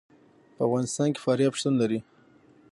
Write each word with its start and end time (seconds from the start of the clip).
په 0.55 0.61
افغانستان 0.67 1.07
کې 1.13 1.23
فاریاب 1.25 1.53
شتون 1.59 1.73
لري. 1.81 1.99